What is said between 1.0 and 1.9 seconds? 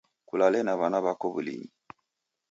wako w'ulinyi